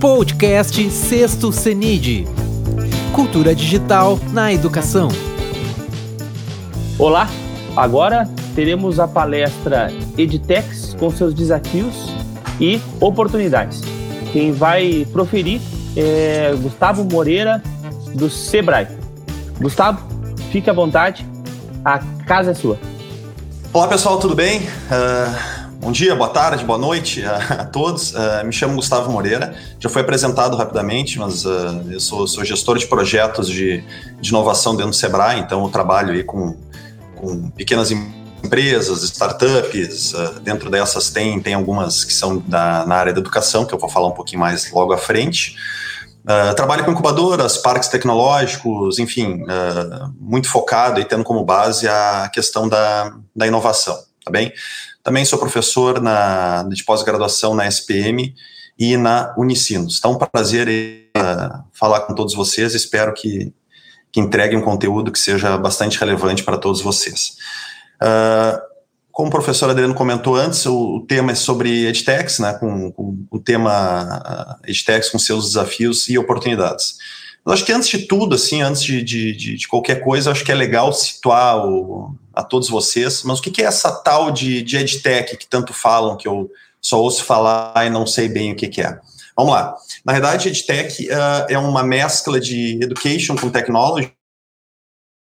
[0.00, 2.26] Podcast Sexto CENID.
[3.14, 5.08] Cultura digital na educação.
[6.98, 7.28] Olá,
[7.76, 11.94] agora teremos a palestra Edtex com seus desafios
[12.58, 13.82] e oportunidades.
[14.32, 15.60] Quem vai proferir
[15.94, 17.62] é Gustavo Moreira,
[18.14, 18.88] do Sebrae.
[19.60, 20.02] Gustavo,
[20.50, 21.26] fique à vontade,
[21.84, 22.78] a casa é sua.
[23.70, 24.60] Olá pessoal, tudo bem?
[24.60, 25.59] Uh...
[25.80, 28.12] Bom dia, boa tarde, boa noite a, a todos.
[28.12, 32.76] Uh, me chamo Gustavo Moreira, já foi apresentado rapidamente, mas uh, eu sou, sou, gestor
[32.76, 33.82] de projetos de,
[34.20, 36.54] de, inovação dentro do Sebrae, então eu trabalho aí com,
[37.16, 40.12] com pequenas empresas, startups.
[40.12, 43.78] Uh, dentro dessas tem, tem algumas que são da, na área da educação, que eu
[43.78, 45.56] vou falar um pouquinho mais logo à frente.
[46.24, 52.30] Uh, trabalho com incubadoras, parques tecnológicos, enfim, uh, muito focado e tendo como base a
[52.30, 54.52] questão da, da inovação, tá bem?
[55.02, 58.34] Também sou professor na, de pós-graduação na SPM
[58.78, 59.98] e na Unicinos.
[59.98, 60.68] Então, um prazer
[61.16, 62.74] uh, falar com todos vocês.
[62.74, 63.52] Espero que,
[64.10, 67.36] que entregue um conteúdo que seja bastante relevante para todos vocês.
[68.02, 68.70] Uh,
[69.12, 73.26] como o professor Adriano comentou antes, o, o tema é sobre EdTechs, né, com, com
[73.30, 76.96] o tema uh, EdTechs com seus desafios e oportunidades.
[77.44, 80.44] Eu acho que antes de tudo, assim, antes de, de, de, de qualquer coisa, acho
[80.44, 84.62] que é legal situar o, a todos vocês, mas o que, é essa tal de,
[84.62, 88.56] de EdTech que tanto falam, que eu só ouço falar e não sei bem o
[88.56, 88.98] que, que é?
[89.36, 89.74] Vamos lá.
[90.04, 94.12] Na verdade, EdTech uh, é uma mescla de education com technology,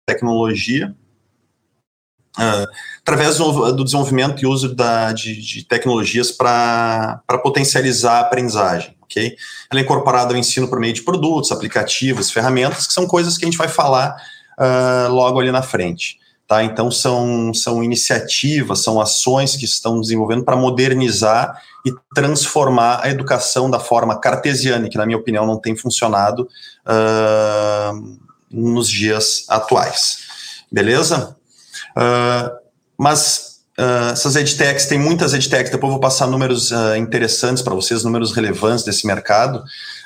[0.06, 0.94] tecnologia,
[2.38, 2.66] uh,
[3.00, 9.36] através do, do, desenvolvimento e uso da, de, de tecnologias para potencializar a aprendizagem ok?
[9.70, 13.44] Ela é incorporada ao ensino por meio de produtos, aplicativos, ferramentas, que são coisas que
[13.44, 14.16] a gente vai falar
[14.58, 16.18] uh, logo ali na frente.
[16.46, 16.62] Tá?
[16.62, 23.70] Então, são, são iniciativas, são ações que estão desenvolvendo para modernizar e transformar a educação
[23.70, 26.46] da forma cartesiana, que, na minha opinião, não tem funcionado
[26.86, 28.18] uh,
[28.50, 30.18] nos dias atuais.
[30.70, 31.34] Beleza?
[31.96, 32.50] Uh,
[32.98, 38.04] mas Uh, essas edtechs, tem muitas edtechs, depois vou passar números uh, interessantes para vocês,
[38.04, 39.64] números relevantes desse mercado.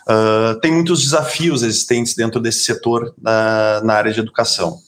[0.09, 4.81] Uh, tem muitos desafios existentes dentro desse setor na área de educação.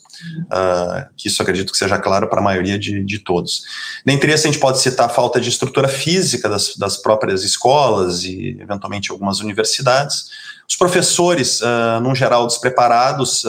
[1.15, 3.63] que isso acredito que seja claro para a maioria de, de todos.
[4.05, 8.25] Dentre esses, a gente pode citar a falta de estrutura física das, das próprias escolas
[8.25, 10.31] e, eventualmente, algumas universidades.
[10.67, 13.45] Os professores, uh, num geral, despreparados,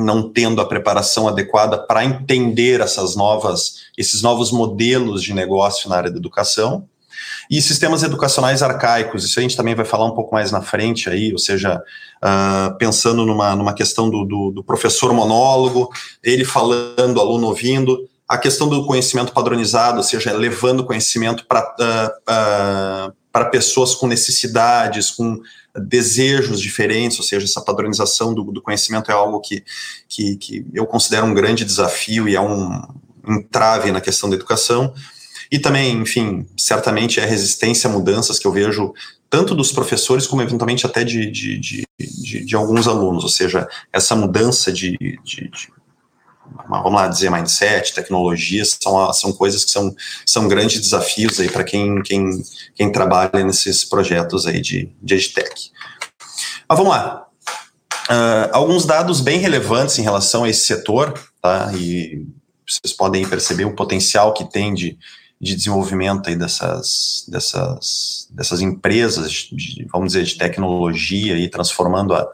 [0.00, 5.96] não tendo a preparação adequada para entender essas novas, esses novos modelos de negócio na
[5.96, 6.88] área da educação.
[7.50, 11.10] E sistemas educacionais arcaicos, isso a gente também vai falar um pouco mais na frente
[11.10, 11.82] aí, ou seja,
[12.22, 15.90] uh, pensando numa, numa questão do, do, do, professor monólogo,
[16.22, 23.10] ele falando, aluno ouvindo, a questão do conhecimento padronizado, ou seja, levando conhecimento para uh,
[23.10, 25.40] uh, para pessoas com necessidades, com
[25.76, 29.62] desejos diferentes, ou seja, essa padronização do, do conhecimento é algo que,
[30.08, 32.82] que, que, eu considero um grande desafio e é um
[33.26, 34.92] entrave na questão da educação.
[35.50, 38.92] E também, enfim, certamente é resistência a mudanças que eu vejo
[39.28, 43.68] tanto dos professores como eventualmente até de, de, de, de, de alguns alunos, ou seja,
[43.92, 45.72] essa mudança de, de, de
[46.68, 49.94] vamos lá dizer, mindset, tecnologias, são, são coisas que são,
[50.24, 52.42] são grandes desafios aí para quem, quem,
[52.74, 55.70] quem trabalha nesses projetos aí de, de EdTech.
[56.68, 57.26] Mas vamos lá.
[58.08, 61.70] Uh, alguns dados bem relevantes em relação a esse setor, tá?
[61.74, 62.26] E
[62.66, 64.98] vocês podem perceber o potencial que tem de,
[65.40, 72.28] de desenvolvimento aí dessas, dessas, dessas empresas, de, vamos dizer, de tecnologia e transformando a,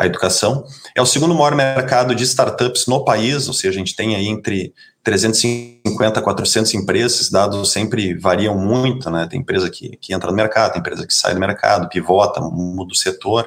[0.00, 0.64] a educação.
[0.94, 4.28] É o segundo maior mercado de startups no país, ou seja, a gente tem aí
[4.28, 4.72] entre
[5.04, 9.26] 350 a 400 empresas, dados sempre variam muito, né?
[9.30, 12.92] Tem empresa que, que entra no mercado, tem empresa que sai do mercado, pivota, muda
[12.92, 13.46] o setor,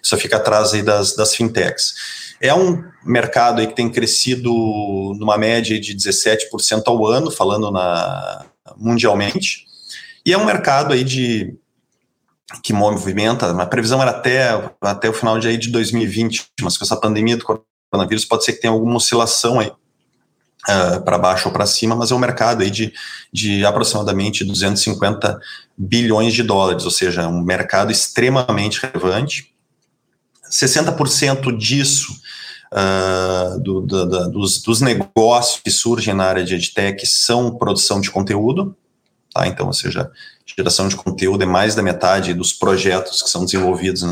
[0.00, 1.94] isso fica atrás aí das, das fintechs.
[2.40, 4.52] É um mercado aí que tem crescido
[5.18, 9.66] numa média de 17% ao ano, falando na, mundialmente,
[10.24, 11.56] e é um mercado aí de
[12.62, 16.84] que movimenta, a previsão era até, até o final de, aí de 2020, mas com
[16.84, 21.52] essa pandemia do coronavírus pode ser que tenha alguma oscilação aí uh, para baixo ou
[21.52, 22.92] para cima, mas é um mercado aí de,
[23.32, 25.38] de aproximadamente 250
[25.76, 29.52] bilhões de dólares, ou seja, um mercado extremamente relevante.
[30.50, 32.18] 60% disso,
[32.72, 38.00] uh, do, do, do, dos, dos negócios que surgem na área de EdTech são produção
[38.00, 38.74] de conteúdo,
[39.34, 39.46] tá?
[39.46, 40.10] então, ou seja,
[40.56, 44.04] geração de conteúdo é mais da metade dos projetos que são desenvolvidos.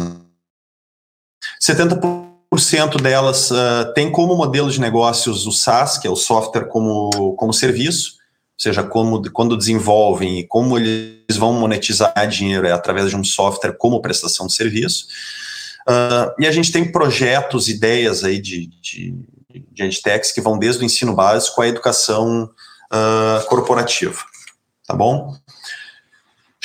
[1.62, 7.34] 70% delas uh, tem como modelo de negócios o SaaS, que é o software como,
[7.36, 8.16] como serviço,
[8.56, 13.72] seja, como, quando desenvolvem e como eles vão monetizar dinheiro é através de um software
[13.72, 15.06] como prestação de serviço.
[15.88, 19.14] Uh, e a gente tem projetos, ideias aí de, de,
[19.70, 22.50] de edtechs que vão desde o ensino básico à educação
[22.92, 24.18] uh, corporativa,
[24.86, 25.36] tá bom?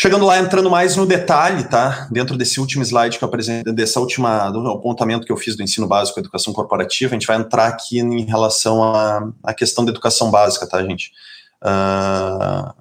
[0.01, 2.07] Chegando lá, entrando mais no detalhe, tá?
[2.09, 5.61] Dentro desse último slide que eu apresentei, dessa última, do apontamento que eu fiz do
[5.61, 9.85] ensino básico à educação corporativa, a gente vai entrar aqui em relação à, à questão
[9.85, 11.11] da educação básica, tá, gente?
[11.63, 12.73] Uh,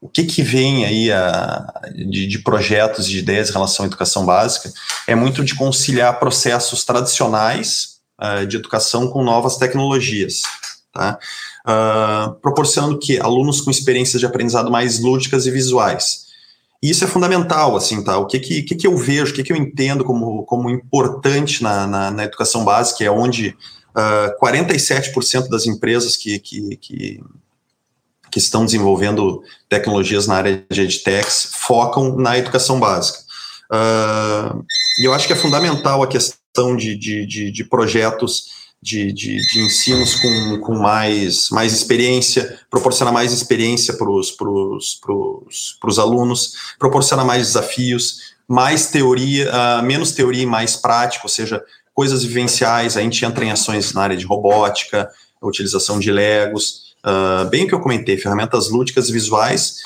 [0.00, 4.26] o que, que vem aí a, de, de, projetos, de ideias em relação à educação
[4.26, 4.72] básica,
[5.06, 10.42] é muito de conciliar processos tradicionais uh, de educação com novas tecnologias,
[10.92, 11.20] tá?
[11.68, 16.26] Uh, proporcionando que alunos com experiências de aprendizado mais lúdicas e visuais.
[16.80, 18.18] E isso é fundamental, assim, tá?
[18.18, 21.86] O que que, que, eu vejo, o que que eu entendo como, como importante na,
[21.86, 23.56] na, na educação básica, é onde
[23.96, 27.20] uh, 47% das empresas que, que, que
[28.36, 33.20] que estão desenvolvendo tecnologias na área de edtechs focam na educação básica.
[33.72, 34.62] Uh,
[35.00, 38.44] e eu acho que é fundamental a questão de, de, de, de projetos
[38.86, 46.52] de, de, de, ensinos com, com mais, mais experiência, proporcionar mais experiência para os alunos,
[46.78, 51.60] proporcionar mais desafios, mais teoria, uh, menos teoria e mais prática, ou seja,
[51.92, 55.10] coisas vivenciais, a gente entra em ações na área de robótica,
[55.42, 59.78] utilização de legos, uh, bem o que eu comentei, ferramentas lúdicas visuais,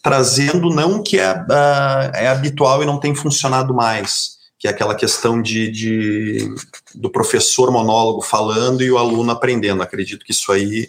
[0.00, 4.94] trazendo não que é, uh, é habitual e não tem funcionado mais, que é aquela
[4.94, 6.54] questão de, de,
[6.94, 9.82] do professor monólogo falando e o aluno aprendendo.
[9.82, 10.88] Acredito que isso aí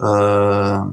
[0.00, 0.92] uh,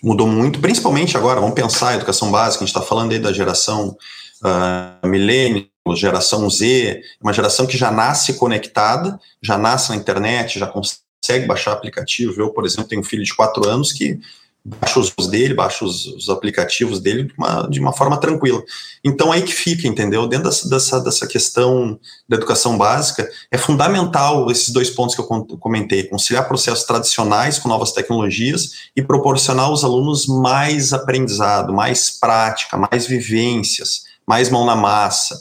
[0.00, 3.32] mudou muito, principalmente agora, vamos pensar a educação básica, a gente está falando aí da
[3.32, 3.96] geração
[4.44, 10.68] uh, milênio, geração Z, uma geração que já nasce conectada, já nasce na internet, já
[10.68, 12.40] consegue consegue baixar aplicativo.
[12.40, 14.18] Eu, por exemplo, tenho um filho de quatro anos que
[14.64, 18.62] baixa os dele, baixa os, os aplicativos dele de uma, de uma, forma tranquila.
[19.02, 20.26] Então aí que fica, entendeu?
[20.28, 21.98] Dentro dessa, dessa, dessa questão
[22.28, 25.26] da educação básica, é fundamental esses dois pontos que eu
[25.58, 32.76] comentei, conciliar processos tradicionais com novas tecnologias e proporcionar aos alunos mais aprendizado, mais prática,
[32.76, 35.34] mais vivências, mais mão na massa,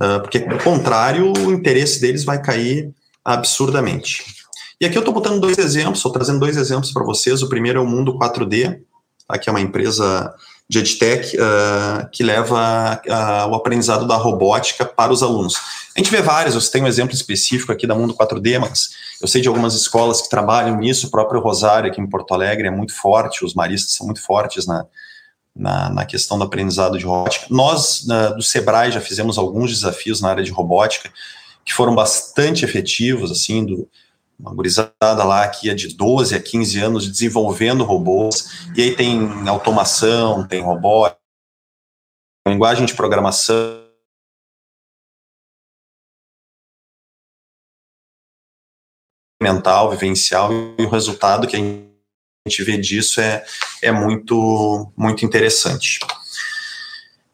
[0.00, 2.90] uh, porque, do contrário, o interesse deles vai cair
[3.22, 4.43] absurdamente.
[4.84, 7.42] E aqui eu estou botando dois exemplos, estou trazendo dois exemplos para vocês.
[7.42, 8.82] O primeiro é o Mundo 4D,
[9.26, 10.34] tá, que é uma empresa
[10.68, 15.54] de EdTech uh, que leva uh, o aprendizado da robótica para os alunos.
[15.96, 18.90] A gente vê várias, eu tenho um exemplo específico aqui da Mundo 4D, mas
[19.22, 22.68] eu sei de algumas escolas que trabalham nisso, o próprio Rosário aqui em Porto Alegre
[22.68, 24.84] é muito forte, os maristas são muito fortes na,
[25.56, 27.46] na, na questão do aprendizado de robótica.
[27.48, 31.10] Nós, uh, do Sebrae, já fizemos alguns desafios na área de robótica
[31.64, 33.88] que foram bastante efetivos, assim, do,
[34.38, 39.48] uma gurizada lá que ia de 12 a 15 anos desenvolvendo robôs, e aí tem
[39.48, 41.20] automação, tem robótica,
[42.46, 43.84] linguagem de programação,
[49.42, 53.44] mental, vivencial, e o resultado que a gente vê disso é,
[53.82, 56.00] é muito, muito interessante.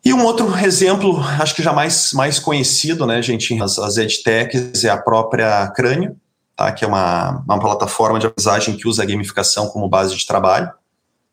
[0.04, 4.84] E um outro exemplo, acho que já mais, mais conhecido, né, gente, as, as edtechs,
[4.84, 6.19] é a própria Crânio,
[6.60, 6.70] tá?
[6.72, 10.70] que é uma, uma plataforma de aprendizagem que usa a gamificação como base de trabalho.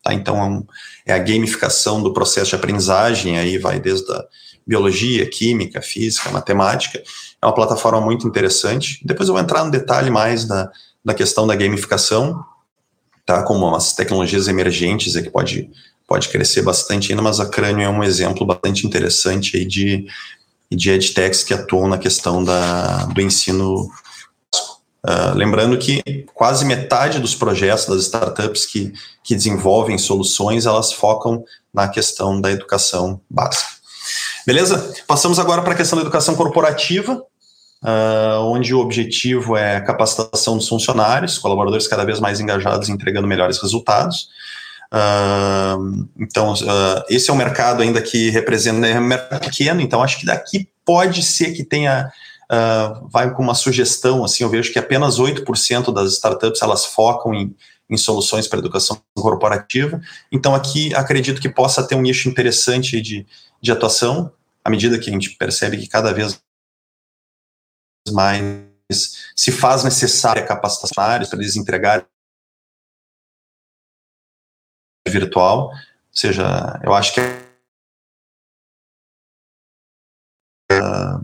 [0.02, 0.14] Tá?
[0.14, 0.66] Então,
[1.06, 4.24] é, é a gamificação do processo de aprendizagem, aí vai desde a
[4.66, 7.02] biologia, química, física, matemática.
[7.42, 9.00] É uma plataforma muito interessante.
[9.04, 10.70] Depois eu vou entrar no detalhe mais da,
[11.04, 12.42] da questão da gamificação,
[13.26, 13.42] tá?
[13.42, 15.70] como umas tecnologias emergentes que pode,
[16.06, 20.06] pode crescer bastante ainda, mas a Crânio é um exemplo bastante interessante aí de,
[20.72, 23.90] de edtechs que atuam na questão da, do ensino
[25.08, 28.92] Uh, lembrando que quase metade dos projetos das startups que,
[29.24, 33.70] que desenvolvem soluções, elas focam na questão da educação básica.
[34.46, 34.92] Beleza?
[35.06, 40.58] Passamos agora para a questão da educação corporativa, uh, onde o objetivo é a capacitação
[40.58, 44.28] dos funcionários, colaboradores cada vez mais engajados entregando melhores resultados.
[44.92, 46.52] Uh, então,
[47.08, 50.68] esse é um mercado ainda que representa, é um mercado pequeno, então acho que daqui
[50.84, 52.10] pode ser que tenha
[52.50, 57.34] uh, vai com uma sugestão, assim, eu vejo que apenas 8% das startups elas focam
[57.34, 57.54] em,
[57.88, 60.00] em soluções para educação corporativa,
[60.32, 63.26] então aqui acredito que possa ter um nicho interessante de,
[63.60, 64.32] de atuação,
[64.64, 66.40] à medida que a gente percebe que cada vez
[68.10, 68.68] mais
[69.36, 72.06] se faz necessária capacitação para eles entregarem
[75.06, 75.74] virtual, ou
[76.10, 77.20] seja, eu acho que
[80.72, 81.20] uh,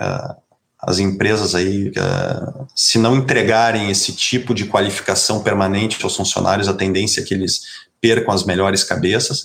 [0.00, 0.47] uh,
[0.88, 6.72] as empresas aí, uh, se não entregarem esse tipo de qualificação permanente aos funcionários, a
[6.72, 7.60] tendência é que eles
[8.00, 9.44] percam as melhores cabeças.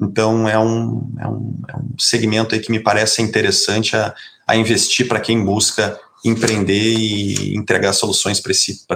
[0.00, 4.14] Então, é um, é um, é um segmento aí que me parece interessante a,
[4.46, 8.86] a investir para quem busca empreender e entregar soluções para esse,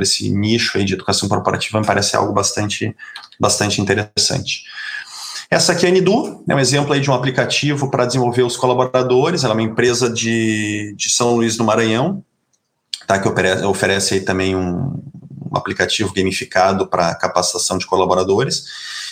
[0.00, 2.96] esse nicho aí de educação corporativa me parece algo bastante,
[3.38, 4.64] bastante interessante.
[5.52, 8.56] Essa aqui é a Nidu, é um exemplo aí de um aplicativo para desenvolver os
[8.56, 12.24] colaboradores, ela é uma empresa de, de São Luís do Maranhão,
[13.06, 14.98] tá, que oferece, oferece aí também um,
[15.52, 18.64] um aplicativo gamificado para capacitação de colaboradores,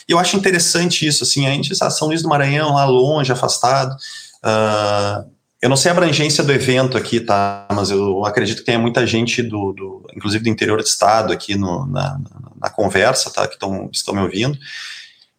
[0.09, 3.31] e eu acho interessante isso, assim, a gente está São Luís do Maranhão, lá longe,
[3.31, 3.95] afastado,
[4.43, 5.31] uh,
[5.61, 7.69] eu não sei a abrangência do evento aqui, tá?
[7.71, 11.55] Mas eu acredito que tenha muita gente do, do inclusive do interior do estado aqui
[11.55, 12.19] no, na,
[12.59, 13.47] na, conversa, tá?
[13.47, 14.59] Que tão, estão me ouvindo.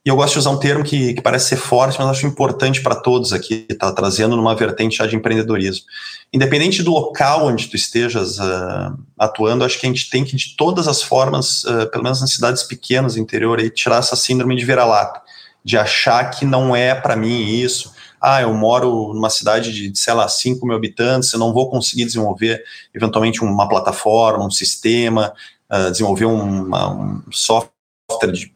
[0.04, 2.82] E eu gosto de usar um termo que, que parece ser forte, mas acho importante
[2.82, 3.92] para todos aqui, tá?
[3.92, 5.86] Trazendo numa vertente já de empreendedorismo.
[6.34, 10.56] Independente do local onde tu estejas uh, atuando, acho que a gente tem que, de
[10.56, 14.66] todas as formas, uh, pelo menos nas cidades pequenas interior, aí, tirar essa síndrome de
[14.66, 15.22] vira-lata,
[15.64, 17.92] de achar que não é para mim isso
[18.22, 22.06] ah, eu moro numa cidade de, sei lá, 5 mil habitantes, eu não vou conseguir
[22.06, 25.34] desenvolver eventualmente uma plataforma, um sistema,
[25.72, 27.72] uh, desenvolver uma, um software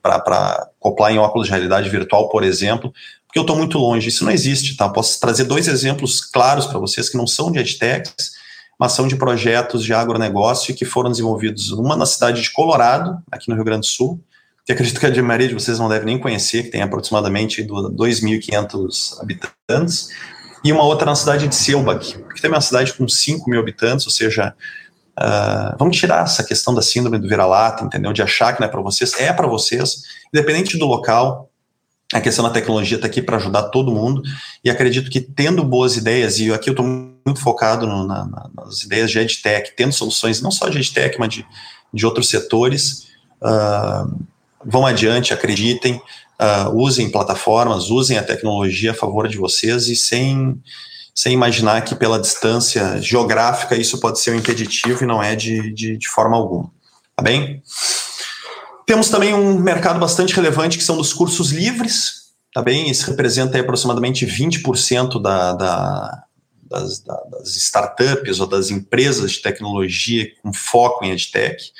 [0.02, 2.94] para acoplar em óculos de realidade virtual, por exemplo,
[3.26, 4.08] porque eu estou muito longe.
[4.08, 4.88] Isso não existe, tá?
[4.88, 8.32] Posso trazer dois exemplos claros para vocês que não são de edtechs,
[8.80, 13.50] mas são de projetos de agronegócio que foram desenvolvidos, uma na cidade de Colorado, aqui
[13.50, 14.22] no Rio Grande do Sul,
[14.66, 19.22] que acredito que a maioria de vocês não deve nem conhecer, que tem aproximadamente 2.500
[19.22, 20.10] habitantes,
[20.64, 23.60] e uma outra na cidade de Selbach, que também é uma cidade com 5 mil
[23.60, 24.56] habitantes, ou seja,
[25.20, 28.14] uh, vamos tirar essa questão da síndrome do vira-lata, entendeu?
[28.14, 30.04] De achar que não é para vocês, é para vocês,
[30.34, 31.50] independente do local,
[32.14, 34.22] a questão da tecnologia está aqui para ajudar todo mundo,
[34.64, 38.84] e acredito que tendo boas ideias, e aqui eu estou muito focado no, na, nas
[38.84, 41.46] ideias de EdTech, tendo soluções não só de EdTech, mas de,
[41.94, 43.08] de outros setores,
[43.42, 44.26] uh,
[44.64, 45.96] vão adiante, acreditem,
[46.40, 50.62] uh, usem plataformas, usem a tecnologia a favor de vocês e sem,
[51.16, 55.74] sem imaginar que pela distância geográfica isso pode ser um impeditivo e não é de,
[55.74, 56.70] de, de forma alguma.
[57.16, 57.64] Tá bem?
[58.86, 62.90] Temos também um mercado bastante relevante que são dos cursos livres, tá bem?
[62.92, 66.24] Isso representa aproximadamente 20% da, da,
[66.70, 71.72] das, das, startups ou das empresas de tecnologia com foco em edtech,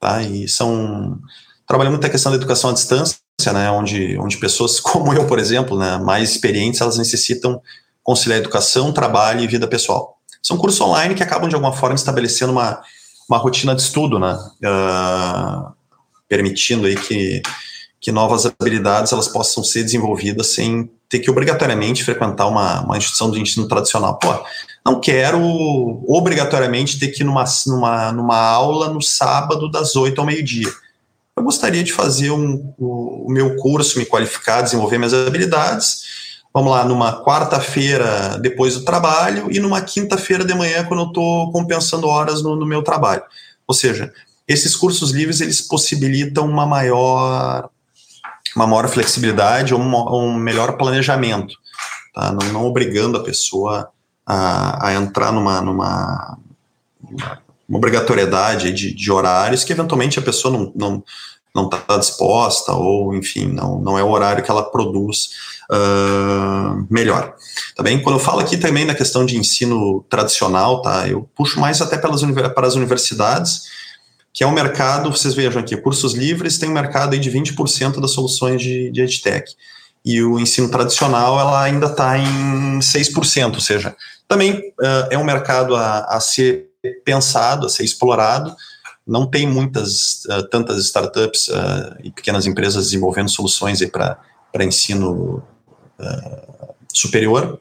[0.00, 0.20] tá?
[0.22, 1.20] E são
[1.66, 3.16] trabalha muito a questão da educação à distância,
[3.52, 7.62] né, onde, onde pessoas como eu, por exemplo, né, mais experientes, elas necessitam
[8.02, 10.18] conciliar educação, trabalho e vida pessoal.
[10.42, 12.82] São cursos online que acabam, de alguma forma, estabelecendo uma,
[13.28, 14.32] uma rotina de estudo, né,
[14.64, 15.72] uh,
[16.28, 17.42] permitindo aí que,
[18.00, 23.30] que novas habilidades elas possam ser desenvolvidas sem ter que obrigatoriamente frequentar uma, uma instituição
[23.30, 24.18] de ensino tradicional.
[24.18, 24.44] Pô,
[24.84, 25.38] não quero
[26.08, 30.72] obrigatoriamente ter que ir numa, numa, numa aula no sábado das 8 ao meio-dia
[31.36, 36.21] eu gostaria de fazer um, o, o meu curso, me qualificar, desenvolver minhas habilidades.
[36.54, 41.50] Vamos lá, numa quarta-feira depois do trabalho e numa quinta-feira de manhã quando eu estou
[41.50, 43.22] compensando horas no, no, meu trabalho.
[43.66, 44.12] Ou seja,
[44.46, 47.70] esses cursos livres eles possibilitam uma maior
[48.54, 51.54] uma maior flexibilidade ou um, um melhor planejamento,
[52.12, 52.32] tá?
[52.32, 53.88] não, não, obrigando a pessoa
[54.26, 56.38] a, a entrar numa, numa,
[57.00, 61.04] numa uma obrigatoriedade de, de, horários que eventualmente a pessoa não, não,
[61.54, 65.30] não está disposta, ou enfim, não, não é o horário que ela produz
[65.72, 67.34] uh, melhor.
[67.74, 68.00] Tá bem?
[68.02, 71.08] Quando eu falo aqui também na questão de ensino tradicional, tá?
[71.08, 72.20] Eu puxo mais até pelas
[72.54, 73.62] para as universidades,
[74.32, 78.00] que é um mercado, vocês vejam aqui, cursos livres tem um mercado aí de 20%
[78.00, 79.54] das soluções de, de EdTech.
[80.04, 83.94] E o ensino tradicional, ela ainda está em 6%, ou seja,
[84.26, 86.66] também uh, é um mercado a, a ser
[87.04, 88.54] pensado, a ser explorado.
[89.06, 95.42] Não tem muitas, uh, tantas startups uh, e pequenas empresas desenvolvendo soluções para ensino
[95.98, 97.60] uh, superior.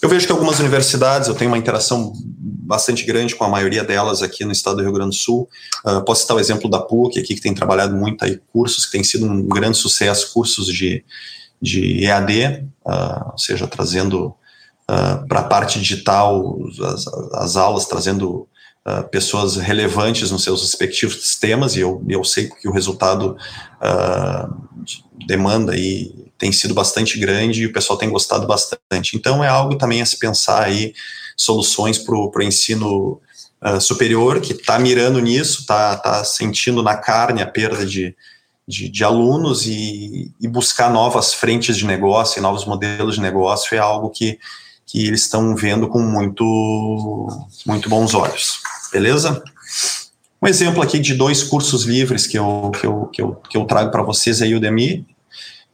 [0.00, 4.22] Eu vejo que algumas universidades, eu tenho uma interação bastante grande com a maioria delas
[4.22, 5.48] aqui no estado do Rio Grande do Sul.
[5.84, 8.92] Uh, posso citar o exemplo da PUC aqui, que tem trabalhado muito aí cursos, que
[8.92, 11.04] tem sido um grande sucesso, cursos de,
[11.60, 14.34] de EAD, uh, ou seja, trazendo
[15.28, 18.48] para a parte digital, as, as aulas trazendo
[18.88, 23.36] uh, pessoas relevantes nos seus respectivos temas, e eu, eu sei que o resultado
[23.82, 24.54] uh,
[25.26, 29.16] demanda e tem sido bastante grande e o pessoal tem gostado bastante.
[29.16, 30.94] Então é algo também a se pensar aí,
[31.36, 33.20] soluções para o ensino
[33.62, 38.14] uh, superior, que está mirando nisso, está tá sentindo na carne a perda de,
[38.66, 43.74] de, de alunos e, e, buscar novas frentes de negócio e novos modelos de negócio
[43.74, 44.38] é algo que
[44.88, 47.28] que eles estão vendo com muito,
[47.66, 48.58] muito bons olhos.
[48.90, 49.42] Beleza?
[50.40, 53.64] Um exemplo aqui de dois cursos livres que eu, que eu, que eu, que eu
[53.66, 55.06] trago para vocês o Udemy,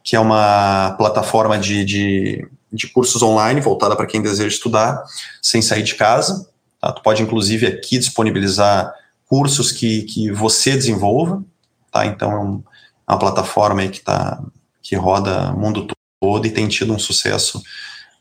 [0.05, 5.03] que é uma plataforma de, de, de cursos online voltada para quem deseja estudar
[5.41, 6.47] sem sair de casa.
[6.79, 6.91] Tá?
[6.91, 8.93] Tu pode, inclusive, aqui disponibilizar
[9.25, 11.43] cursos que, que você desenvolva.
[11.91, 12.05] Tá?
[12.05, 14.39] Então, é, é uma plataforma aí que, tá,
[14.83, 15.87] que roda o mundo
[16.21, 17.63] todo e tem tido um sucesso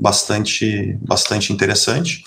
[0.00, 2.24] bastante, bastante interessante.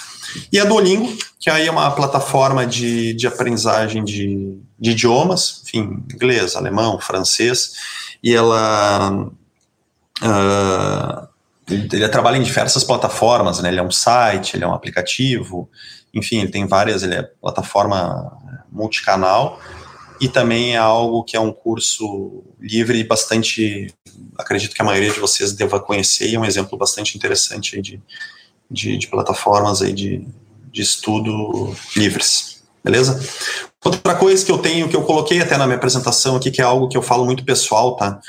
[0.51, 6.03] E a Duolingo, que aí é uma plataforma de, de aprendizagem de, de idiomas, enfim,
[6.13, 7.73] inglês, alemão, francês,
[8.23, 9.31] e ela.
[10.21, 11.27] Uh,
[11.69, 13.69] ele trabalha em diversas plataformas, né?
[13.69, 15.69] Ele é um site, ele é um aplicativo,
[16.13, 18.31] enfim, ele tem várias, ele é plataforma
[18.71, 19.59] multicanal,
[20.19, 23.93] e também é algo que é um curso livre e bastante,
[24.37, 28.01] acredito que a maioria de vocês deva conhecer, e é um exemplo bastante interessante de,
[28.71, 30.25] de, de plataformas aí de,
[30.71, 33.19] de estudo livres, beleza?
[33.83, 36.63] Outra coisa que eu tenho, que eu coloquei até na minha apresentação aqui, que é
[36.63, 38.19] algo que eu falo muito pessoal, tá?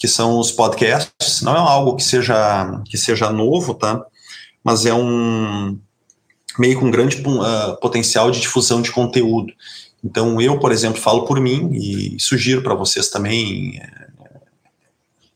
[0.00, 1.42] Que são os podcasts.
[1.42, 4.02] Não é algo que seja, que seja novo, tá?
[4.64, 5.78] Mas é um
[6.58, 9.52] meio com grande uh, potencial de difusão de conteúdo.
[10.02, 13.78] Então, eu, por exemplo, falo por mim e sugiro para vocês também.
[13.78, 14.10] É,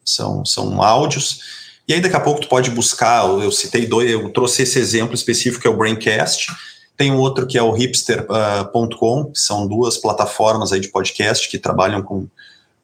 [0.04, 1.40] são, são áudios.
[1.87, 3.25] E aí, daqui a pouco, tu pode buscar.
[3.26, 6.50] Eu citei dois, eu trouxe esse exemplo específico que é o Braincast.
[6.97, 11.59] Tem outro que é o hipster.com, uh, que são duas plataformas aí de podcast que
[11.59, 12.28] trabalham com,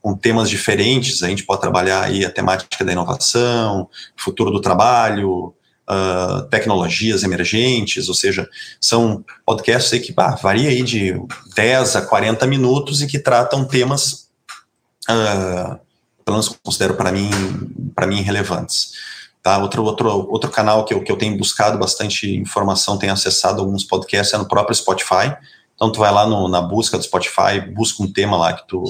[0.01, 1.23] com temas diferentes.
[1.23, 5.55] A gente pode trabalhar aí a temática da inovação, futuro do trabalho,
[5.91, 8.49] uh, tecnologias emergentes, ou seja,
[8.81, 11.15] são podcasts aí que bah, varia aí de
[11.55, 14.29] 10 a 40 minutos e que tratam temas,
[15.09, 15.79] uh,
[16.25, 17.31] pelo menos considero para mim,
[17.95, 18.93] para mim relevantes.
[19.43, 19.59] Tá?
[19.59, 23.85] Outro, outro, outro canal que eu, que eu tenho buscado bastante informação, tenho acessado alguns
[23.85, 25.35] podcasts, é no próprio Spotify.
[25.75, 28.85] Então, tu vai lá no, na busca do Spotify, busca um tema lá que tu,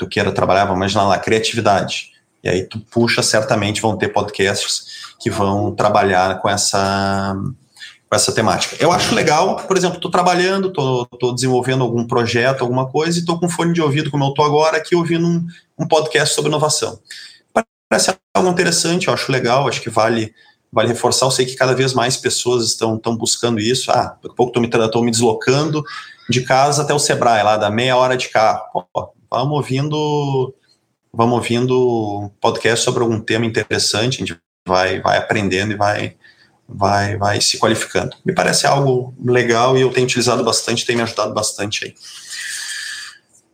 [0.00, 2.12] tu queira trabalhar, vamos imaginar lá, criatividade.
[2.42, 7.36] E aí tu puxa, certamente vão ter podcasts que vão trabalhar com essa,
[8.08, 8.76] com essa temática.
[8.80, 13.38] Eu acho legal, por exemplo, estou trabalhando, estou desenvolvendo algum projeto, alguma coisa, e estou
[13.38, 15.46] com fone de ouvido, como eu estou agora, aqui ouvindo um,
[15.78, 16.98] um podcast sobre inovação.
[17.90, 20.32] Parece algo interessante, eu acho legal, acho que vale
[20.72, 23.90] vale reforçar, eu sei que cada vez mais pessoas estão, estão buscando isso.
[23.90, 25.82] Ah, daqui a pouco estou me, me deslocando
[26.28, 28.62] de casa até o Sebrae, lá da meia hora de carro.
[28.72, 30.54] Pô, vamos ouvindo
[31.12, 36.16] vamos ouvindo podcast sobre algum tema interessante, a gente vai, vai aprendendo e vai,
[36.68, 38.16] vai, vai se qualificando.
[38.24, 41.94] Me parece algo legal e eu tenho utilizado bastante, tem me ajudado bastante aí.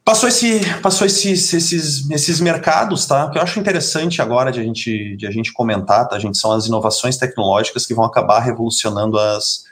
[0.04, 3.24] Passou, esse, passou esses, esses, esses mercados, tá?
[3.24, 6.38] O que eu acho interessante agora de a gente, de a gente comentar, tá, gente,
[6.38, 9.64] são as inovações tecnológicas que vão acabar revolucionando as,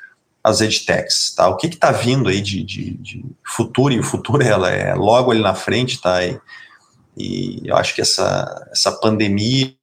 [0.45, 1.49] as edtechs, tá?
[1.49, 5.31] O que está vindo aí de, de, de, futuro, e o futuro ela é logo
[5.31, 6.23] ali na frente, tá?
[6.23, 6.39] E,
[7.17, 9.75] e eu acho que essa, essa pandemia,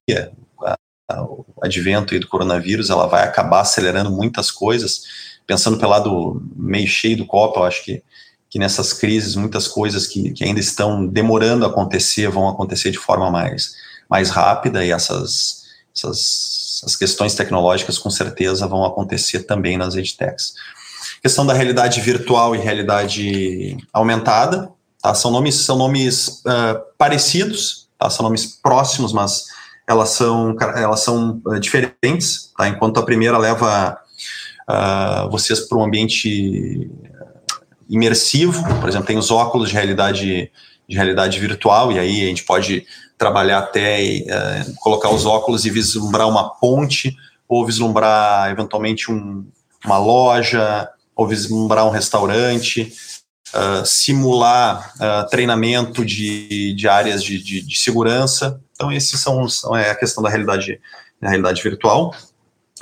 [1.10, 5.02] o advento do coronavírus, ela vai acabar acelerando muitas coisas.
[5.46, 8.02] Pensando pelo lado meio cheio do copo, eu acho que,
[8.48, 12.98] que nessas crises, muitas coisas que, que ainda estão demorando a acontecer vão acontecer de
[12.98, 13.74] forma mais,
[14.08, 20.54] mais rápida e essas, essas, essas questões tecnológicas com certeza vão acontecer também nas edtechs.
[21.22, 24.68] Questão da realidade virtual e realidade aumentada,
[25.00, 25.14] tá?
[25.14, 28.10] são nomes, são nomes uh, parecidos, tá?
[28.10, 29.44] são nomes próximos, mas
[29.86, 32.68] elas são, elas são uh, diferentes, tá?
[32.68, 33.96] Enquanto a primeira leva
[34.68, 36.90] uh, vocês para um ambiente
[37.88, 40.50] imersivo, por exemplo, tem os óculos de realidade,
[40.88, 42.84] de realidade virtual, e aí a gente pode
[43.22, 47.16] trabalhar até uh, colocar os óculos e vislumbrar uma ponte,
[47.48, 49.46] ou vislumbrar eventualmente um,
[49.84, 52.92] uma loja, ou vislumbrar um restaurante,
[53.54, 58.60] uh, simular uh, treinamento de, de áreas de, de, de, segurança.
[58.72, 60.80] Então, esses são, são é a questão da realidade,
[61.20, 62.12] da realidade virtual.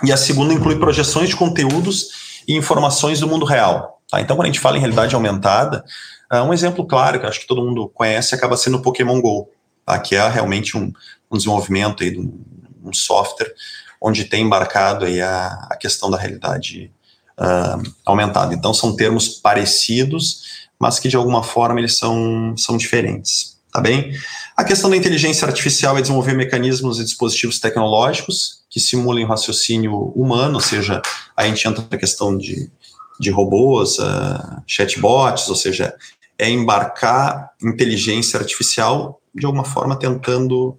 [0.02, 4.00] E a segunda inclui projeções de conteúdos e informações do mundo real.
[4.10, 4.22] Tá?
[4.22, 5.84] Então, quando a gente fala em realidade aumentada,
[6.32, 9.50] um exemplo claro que acho que todo mundo conhece acaba sendo o Pokémon GO,
[9.90, 9.98] tá?
[9.98, 10.92] que é realmente um,
[11.30, 12.40] um desenvolvimento aí de um,
[12.84, 13.52] um software
[14.00, 16.90] onde tem embarcado aí a, a questão da realidade
[17.38, 18.54] uh, aumentada.
[18.54, 24.12] Então, são termos parecidos, mas que de alguma forma eles são, são diferentes, tá bem?
[24.56, 30.12] A questão da inteligência artificial é desenvolver mecanismos e dispositivos tecnológicos que simulem o raciocínio
[30.14, 31.02] humano, ou seja,
[31.36, 32.70] a gente entra na questão de,
[33.18, 35.94] de robôs, uh, chatbots, ou seja,
[36.38, 40.78] é embarcar inteligência artificial de alguma forma tentando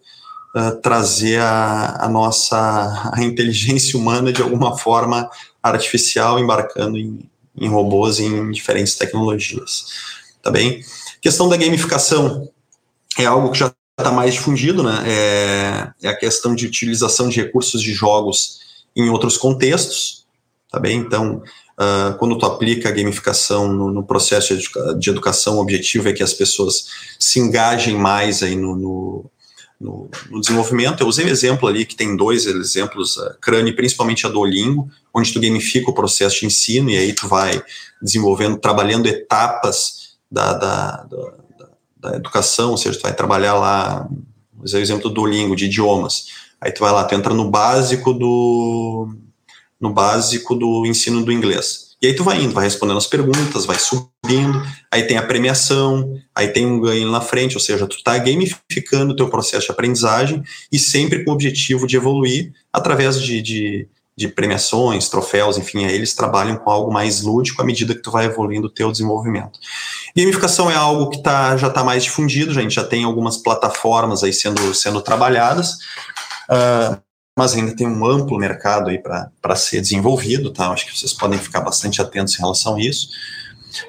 [0.56, 5.30] uh, trazer a, a, nossa a inteligência humana de alguma forma
[5.62, 9.86] artificial, embarcando em, em robôs em diferentes tecnologias.
[10.42, 10.84] Tá bem?
[11.22, 12.50] Questão da gamificação
[13.18, 15.04] é algo que já está mais difundido, né?
[15.06, 18.60] É, é, a questão de utilização de recursos de jogos
[18.96, 20.26] em outros contextos,
[20.72, 20.98] tá bem?
[20.98, 21.44] Então,
[21.82, 26.10] uh, quando tu aplica a gamificação no, no processo de, educa de, educação, o objetivo
[26.10, 26.86] é que as pessoas
[27.20, 29.32] se engajem mais aí no, no,
[29.80, 31.02] no, no desenvolvimento.
[31.02, 35.34] Eu usei um exemplo ali, que tem dois exemplos, a Crane, principalmente a Duolingo, onde
[35.34, 37.62] tu gamifica o processo de ensino e aí tu vai
[38.02, 41.41] desenvolvendo, trabalhando etapas da, da, da
[42.02, 44.08] da educação, ou seja, tu vai trabalhar lá,
[44.52, 46.28] vou usar o exemplo do Duolingo, de idiomas.
[46.60, 49.13] Aí tu vai lá, tu entra no básico do
[49.82, 51.91] no básico do ensino do inglês.
[52.02, 56.20] E aí tu vai indo, vai respondendo as perguntas, vai subindo, aí tem a premiação,
[56.34, 59.72] aí tem um ganho na frente, ou seja, tu está gamificando o teu processo de
[59.72, 60.41] aprendizagem
[60.72, 65.94] e sempre com o objetivo de evoluir através de, de, de premiações, troféus, enfim, aí
[65.94, 69.60] eles trabalham com algo mais lúdico à medida que tu vai evoluindo o teu desenvolvimento.
[70.17, 74.24] Gamificação é algo que tá, já está mais difundido, a gente já tem algumas plataformas
[74.24, 75.74] aí sendo, sendo trabalhadas,
[76.50, 77.00] uh,
[77.41, 80.69] mas ainda tem um amplo mercado aí para ser desenvolvido, tá?
[80.69, 83.10] Acho que vocês podem ficar bastante atentos em relação a isso.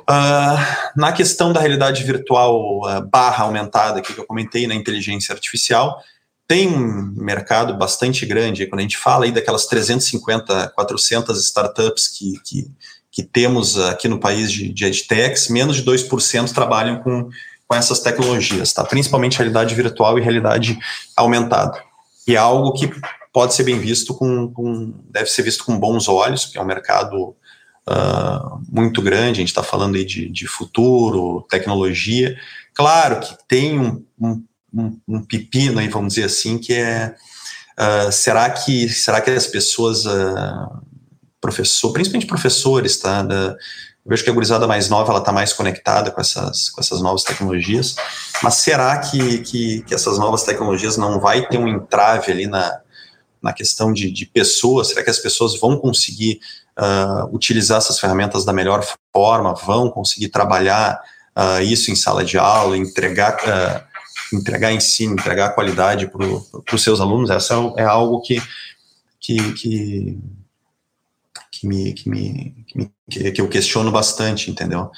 [0.09, 6.03] Uh, na questão da realidade virtual uh, barra aumentada, que eu comentei na inteligência artificial,
[6.49, 8.65] tem um mercado bastante grande.
[8.65, 12.71] Quando a gente fala aí daquelas 350, 400 startups que, que,
[13.11, 17.29] que temos aqui no país de, de edtechs, menos de 2% trabalham com,
[17.69, 18.83] com essas tecnologias, tá?
[18.83, 20.79] principalmente realidade virtual e realidade
[21.15, 21.83] aumentada.
[22.27, 22.91] E é algo que
[23.33, 26.67] pode ser bem visto com, com deve ser visto com bons olhos, porque é um
[26.67, 27.35] mercado
[27.89, 32.37] uh, muito grande, a gente está falando aí de, de futuro, tecnologia.
[32.75, 37.15] Claro que tem um, um, um, pepino aí, vamos dizer assim, que é
[37.79, 40.83] uh, será que será que as pessoas uh,
[41.41, 43.23] professor, principalmente professores, tá?
[43.23, 43.57] Da,
[44.05, 47.01] eu vejo que a gurizada mais nova ela está mais conectada com essas, com essas
[47.01, 47.95] novas tecnologias,
[48.43, 52.81] mas será que, que, que, essas novas tecnologias não vai ter um entrave ali na,
[53.43, 54.89] na questão de, de pessoas?
[54.89, 56.41] Será que as pessoas vão conseguir
[56.79, 59.55] uh, utilizar essas ferramentas da melhor forma?
[59.55, 61.01] Vão conseguir trabalhar
[61.37, 66.25] uh, isso em sala de aula, entregar, uh, entregar ensino, entregar qualidade para
[66.75, 67.31] os seus alunos?
[67.31, 68.41] Essa é, algo que,
[69.21, 70.19] que, que
[71.51, 72.91] que me, que me, que, me,
[73.31, 74.91] que eu questiono bastante, entendeu?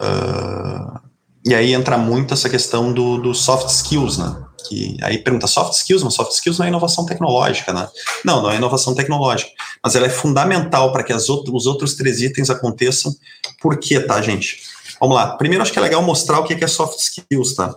[0.00, 1.00] Uh,
[1.44, 4.42] e aí entra muito essa questão do, do soft skills, né?
[4.68, 7.88] Que aí pergunta soft skills, mas soft skills não é inovação tecnológica, né?
[8.24, 9.50] Não, não é inovação tecnológica,
[9.82, 13.12] mas ela é fundamental para que as os outros três itens aconteçam.
[13.60, 14.62] Por quê, tá, gente?
[15.00, 15.36] Vamos lá.
[15.36, 17.74] Primeiro, acho que é legal mostrar o que é soft skills, tá?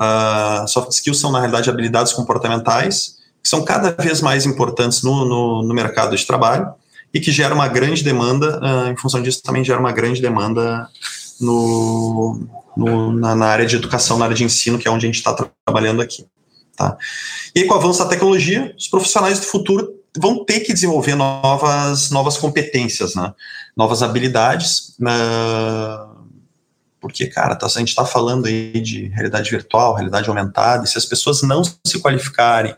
[0.00, 5.24] Uh, soft skills são, na realidade, habilidades comportamentais que são cada vez mais importantes no,
[5.24, 6.72] no, no mercado de trabalho
[7.12, 10.88] e que gera uma grande demanda, uh, em função disso também gera uma grande demanda
[11.40, 12.40] no,
[12.76, 15.18] no na, na, área de educação, na área de ensino, que é onde a gente
[15.18, 16.26] está tra trabalhando aqui.
[16.76, 16.96] Tá?
[17.54, 21.14] E aí, com o avanço da tecnologia, os profissionais do futuro vão ter que desenvolver
[21.14, 23.32] novas, novas competências, né?
[23.76, 26.22] novas habilidades, uh,
[27.00, 30.96] porque, cara, tá, a gente está falando aí de realidade virtual, realidade aumentada, e se
[30.96, 32.74] as pessoas não se qualificarem,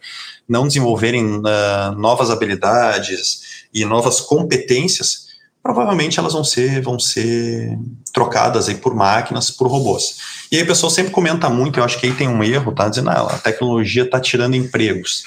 [0.48, 5.26] não desenvolverem uh, novas habilidades, e novas competências,
[5.64, 7.78] provavelmente elas vão ser, vão ser
[8.12, 10.18] trocadas aí por máquinas, por robôs.
[10.52, 12.86] E aí o pessoal sempre comenta muito, eu acho que aí tem um erro, tá?
[12.86, 15.24] Dizendo, ah, a tecnologia está tirando empregos.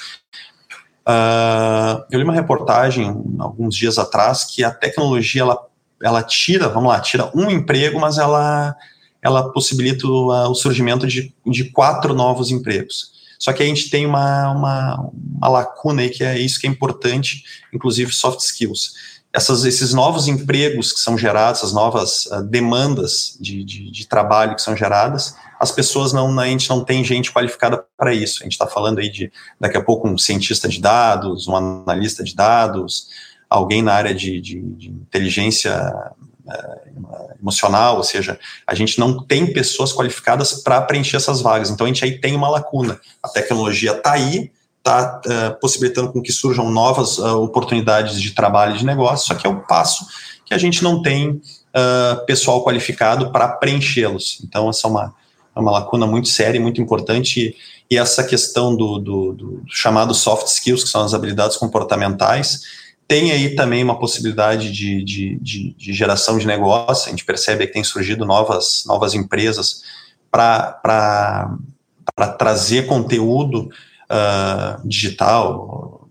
[1.00, 3.08] Uh, eu li uma reportagem
[3.40, 5.58] alguns dias atrás que a tecnologia ela,
[6.00, 8.76] ela tira, vamos lá, tira um emprego, mas ela,
[9.20, 13.18] ela possibilita o, o surgimento de, de quatro novos empregos.
[13.40, 16.70] Só que a gente tem uma, uma, uma lacuna aí que é isso que é
[16.70, 19.17] importante, inclusive soft skills.
[19.32, 24.54] Essas, esses novos empregos que são gerados, essas novas uh, demandas de, de, de, trabalho
[24.54, 28.40] que são geradas, as pessoas não, a gente não tem gente qualificada para isso.
[28.40, 32.24] A gente está falando aí de, daqui a pouco, um cientista de dados, um analista
[32.24, 33.08] de dados,
[33.50, 35.74] alguém na área de, de, de inteligência
[36.46, 41.70] uh, emocional, ou seja, a gente não tem pessoas qualificadas para preencher essas vagas.
[41.70, 42.98] Então a gente aí tem uma lacuna.
[43.22, 44.50] A tecnologia está aí,
[44.88, 49.26] está uh, eh, possibilitando com que surjam novas uh, oportunidades de trabalho e de negócio,
[49.26, 50.06] só que é um passo
[50.44, 54.40] que a gente não tem uh, pessoal qualificado para preenchê-los.
[54.42, 55.14] Então essa é uma,
[55.54, 57.40] é uma lacuna muito séria e muito importante.
[57.40, 57.56] E,
[57.94, 62.62] e essa questão do, do, do chamado soft skills, que são as habilidades comportamentais,
[63.06, 67.66] tem aí também uma possibilidade de, de, de, de geração de negócio, a gente percebe
[67.66, 69.82] que tem surgido novas, novas empresas
[70.30, 71.56] para
[72.38, 73.70] trazer conteúdo
[74.10, 76.08] uh, digital,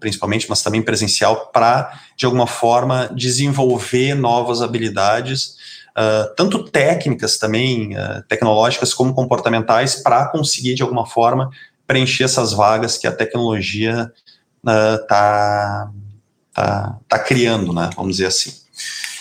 [0.00, 5.56] principalmente, mas também presencial, para, de alguma forma, desenvolver novas habilidades,
[5.96, 11.50] uh, tanto técnicas também, uh, tecnológicas, como comportamentais, para conseguir, de alguma forma,
[11.86, 14.10] preencher essas vagas que a tecnologia
[14.66, 15.90] está
[16.54, 18.54] tá, tá criando, né, vamos dizer assim.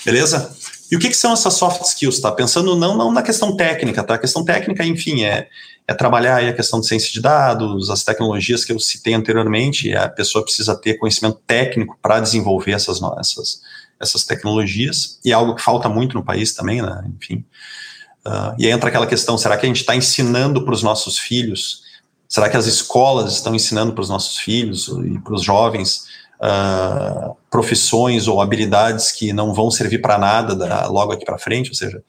[0.05, 0.55] Beleza?
[0.91, 2.31] E o que, que, são essas soft skills, tá?
[2.31, 4.13] Pensando não, não na questão técnica, tá?
[4.13, 5.47] A questão técnica, enfim, é,
[5.87, 10.07] é trabalhar a questão de ciência de dados, as tecnologias que eu citei anteriormente, a
[10.07, 13.61] pessoa precisa ter conhecimento técnico para desenvolver essas, essas,
[13.99, 17.03] essas tecnologias, e é algo que falta muito no país também, né?
[17.15, 17.43] Enfim.
[18.25, 21.17] Uh, e aí entra aquela questão: será que a gente está ensinando para os nossos
[21.17, 21.83] filhos?
[22.29, 26.05] Será que as escolas estão ensinando para os nossos filhos e para os jovens
[26.39, 31.69] uh, profissões ou habilidades que não vão servir para nada da, logo aqui para frente,
[31.69, 32.01] ou seja,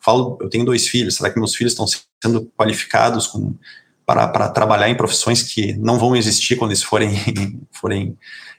[0.00, 1.86] falo, eu tenho dois filhos, será que meus filhos estão
[2.22, 3.54] sendo qualificados com,
[4.06, 7.14] para, para trabalhar em profissões que não vão existir quando eles forem,
[7.70, 8.16] forem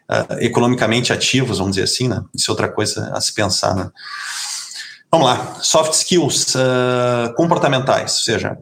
[0.10, 2.24] uh, economicamente ativos, vamos dizer assim, né?
[2.34, 3.90] Isso é outra coisa a se pensar, né?
[5.12, 8.58] Vamos lá, soft skills uh, comportamentais, ou seja,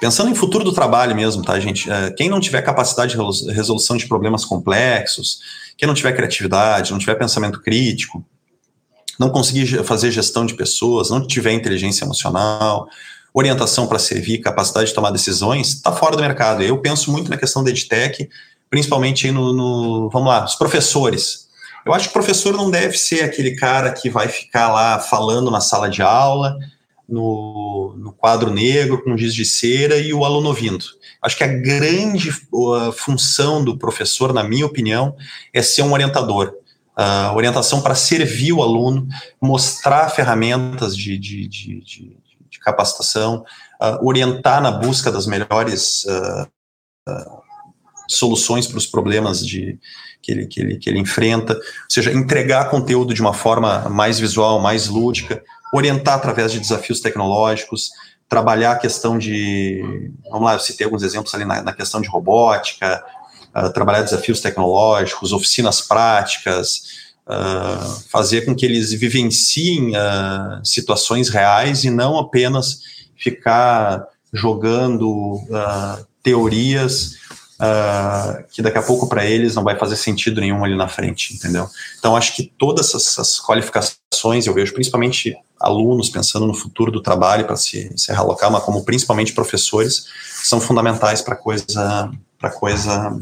[0.00, 1.90] Pensando em futuro do trabalho mesmo, tá, gente?
[1.90, 5.40] É, quem não tiver capacidade de resolução de problemas complexos,
[5.76, 8.24] quem não tiver criatividade, não tiver pensamento crítico,
[9.18, 12.88] não conseguir fazer gestão de pessoas, não tiver inteligência emocional,
[13.32, 16.62] orientação para servir, capacidade de tomar decisões, está fora do mercado.
[16.62, 18.28] Eu penso muito na questão da EdTech,
[18.70, 21.48] principalmente no, no, vamos lá, os professores.
[21.84, 25.50] Eu acho que o professor não deve ser aquele cara que vai ficar lá falando
[25.50, 26.56] na sala de aula,
[27.08, 30.84] no, no quadro negro com giz de cera e o aluno ouvindo.
[31.22, 35.16] Acho que a grande uh, função do professor, na minha opinião,
[35.52, 36.52] é ser um orientador.
[36.98, 39.06] Uh, orientação para servir o aluno,
[39.40, 42.16] mostrar ferramentas de, de, de, de,
[42.50, 43.44] de capacitação,
[43.80, 46.04] uh, orientar na busca das melhores
[48.08, 49.78] soluções para os problemas de,
[50.22, 54.18] que, ele, que, ele, que ele enfrenta, ou seja, entregar conteúdo de uma forma mais
[54.18, 57.90] visual, mais lúdica, orientar através de desafios tecnológicos,
[58.28, 62.08] trabalhar a questão de, vamos lá, eu citei alguns exemplos ali na, na questão de
[62.08, 63.02] robótica,
[63.74, 66.82] trabalhar desafios tecnológicos, oficinas práticas,
[67.26, 72.80] uh, fazer com que eles vivenciem uh, situações reais e não apenas
[73.16, 75.40] ficar jogando
[76.22, 77.16] teorias
[77.58, 81.34] uh, que daqui a pouco para eles não vai fazer sentido nenhum ali na frente,
[81.34, 81.68] entendeu?
[81.98, 87.44] Então acho que todas essas qualificações eu vejo principalmente alunos pensando no futuro do trabalho
[87.44, 90.06] para se, se realocar, mas como principalmente professores
[90.42, 93.18] são fundamentais para coisa para coisa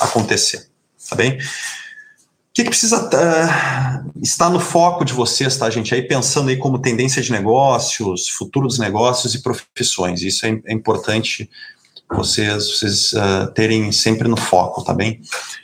[0.00, 0.68] acontecer,
[1.08, 1.38] tá bem?
[1.38, 5.94] O que, que precisa uh, estar no foco de vocês, tá, gente?
[5.94, 10.20] Aí pensando aí como tendência de negócios, futuro dos negócios e profissões.
[10.20, 11.48] Isso é, é importante
[12.14, 15.22] vocês, vocês uh, terem sempre no foco, tá bem?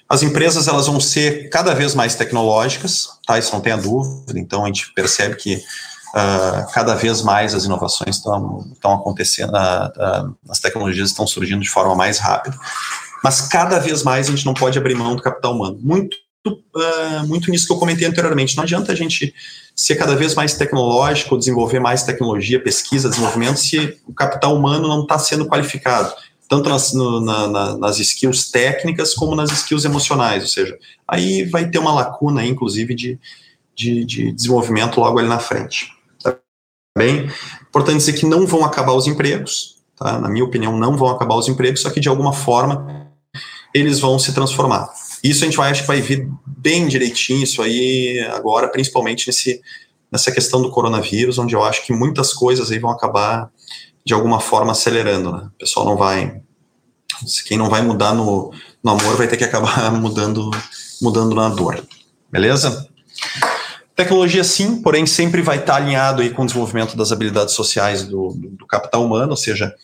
[0.08, 3.38] As empresas elas vão ser cada vez mais tecnológicas, tá?
[3.38, 4.38] Isso não tem a dúvida.
[4.38, 5.62] Então a gente percebe que
[6.14, 11.94] uh, cada vez mais as inovações estão acontecendo, uh, as tecnologias estão surgindo de forma
[11.94, 12.57] mais rápida.
[13.23, 15.79] Mas cada vez mais a gente não pode abrir mão do capital humano.
[15.81, 16.16] Muito
[17.27, 18.57] muito nisso que eu comentei anteriormente.
[18.57, 19.35] Não adianta a gente
[19.75, 25.03] ser cada vez mais tecnológico, desenvolver mais tecnologia, pesquisa, desenvolvimento, se o capital humano não
[25.03, 26.14] está sendo qualificado
[26.49, 31.68] tanto nas, no, na, nas skills técnicas como nas skills emocionais, ou seja, aí vai
[31.68, 33.18] ter uma lacuna, inclusive, de,
[33.77, 35.92] de, de desenvolvimento logo ali na frente.
[36.98, 37.30] Bem?
[37.68, 40.18] Importante dizer que não vão acabar os empregos, tá?
[40.18, 43.08] na minha opinião, não vão acabar os empregos, só que de alguma forma
[43.72, 44.90] eles vão se transformar.
[45.22, 49.61] Isso a gente vai, acho que vai vir bem direitinho, isso aí agora, principalmente nesse,
[50.11, 53.48] nessa questão do coronavírus, onde eu acho que muitas coisas aí vão acabar
[54.04, 55.48] de alguma forma acelerando, né?
[55.54, 56.40] O pessoal não vai.
[57.46, 60.50] Quem não vai mudar no, no amor vai ter que acabar mudando,
[61.00, 61.87] mudando na dor.
[62.30, 62.88] Beleza?
[63.98, 68.28] Tecnologia sim, porém sempre vai estar alinhado aí com o desenvolvimento das habilidades sociais do,
[68.32, 69.74] do, capital humano, ou seja,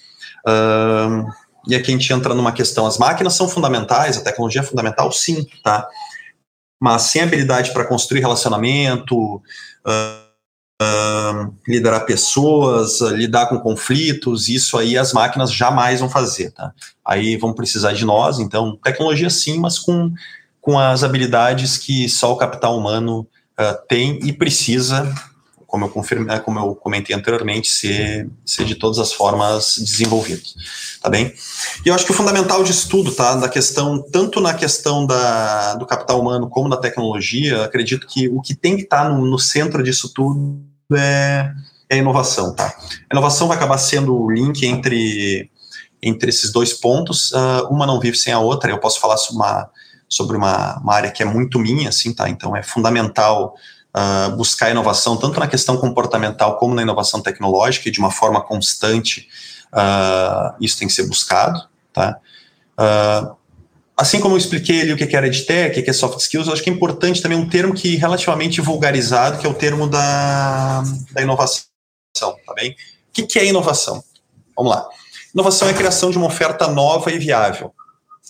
[0.46, 1.28] uh,
[1.66, 5.10] e aqui a gente entra numa questão, as máquinas são fundamentais, a tecnologia é fundamental,
[5.10, 5.88] sim, tá?
[6.80, 9.40] Mas sem habilidade para construir relacionamento, uh,
[10.80, 16.72] uh, liderar pessoas, uh, lidar com conflitos, isso aí as máquinas jamais vão fazer, tá?
[17.04, 20.12] Aí vão precisar de nós, então, tecnologia sim, mas com,
[20.60, 23.26] com as habilidades que só o capital humano
[23.58, 25.12] uh, tem e precisa,
[25.66, 30.42] como eu, confirmei, como eu comentei anteriormente, ser, ser de todas as formas desenvolvido,
[31.02, 31.34] tá bem?
[31.84, 35.74] E eu acho que o fundamental disso tudo, tá, da questão, tanto na questão da,
[35.74, 39.26] do capital humano como da tecnologia, acredito que o que tem que estar tá no,
[39.26, 40.62] no centro disso tudo
[40.92, 41.50] é,
[41.88, 42.74] é inovação, tá?
[43.10, 45.50] A inovação vai acabar sendo o link entre,
[46.02, 47.32] entre esses dois pontos.
[47.32, 48.70] Uh, uma não vive sem a outra.
[48.70, 49.68] Eu posso falar uma,
[50.14, 52.28] sobre uma, uma área que é muito minha, assim, tá?
[52.28, 53.54] Então é fundamental
[53.94, 58.40] uh, buscar inovação tanto na questão comportamental como na inovação tecnológica e de uma forma
[58.40, 59.28] constante.
[59.72, 61.60] Uh, isso tem que ser buscado,
[61.92, 62.18] tá?
[63.96, 66.52] assim como eu expliquei ali o que era EdTech, o que é soft skills, eu
[66.52, 70.82] acho que é importante também um termo que relativamente vulgarizado, que é o termo da,
[71.12, 71.62] da inovação,
[72.18, 72.74] tá bem?
[73.16, 74.02] O que é inovação?
[74.56, 74.88] Vamos lá.
[75.32, 77.72] Inovação é a criação de uma oferta nova e viável.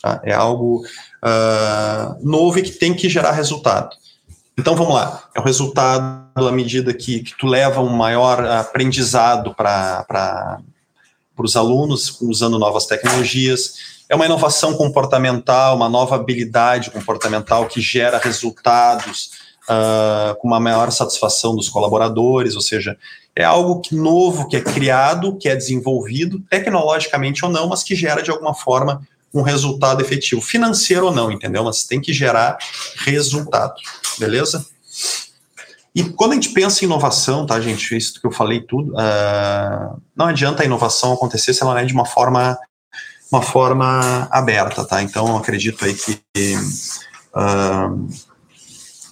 [0.04, 0.20] Tá?
[0.22, 0.84] É algo
[1.24, 3.96] uh, novo e que tem que gerar resultado.
[4.54, 5.24] Então vamos lá.
[5.34, 10.60] É o resultado à medida que, que tu leva um maior aprendizado para
[11.38, 13.76] os alunos, usando novas tecnologias.
[14.06, 19.30] É uma inovação comportamental, uma nova habilidade comportamental que gera resultados
[19.70, 22.98] uh, com uma maior satisfação dos colaboradores, ou seja,
[23.34, 27.94] é algo que, novo que é criado, que é desenvolvido, tecnologicamente ou não, mas que
[27.94, 29.00] gera de alguma forma
[29.34, 31.64] um resultado efetivo, financeiro ou não, entendeu?
[31.64, 32.56] Mas tem que gerar
[32.98, 33.74] resultado,
[34.18, 34.64] beleza?
[35.94, 40.00] E quando a gente pensa em inovação, tá, gente, isso que eu falei tudo, uh,
[40.16, 42.58] não adianta a inovação acontecer se ela não é de uma forma,
[43.30, 45.02] uma forma aberta, tá?
[45.02, 46.20] Então, acredito aí que
[47.34, 48.08] uh,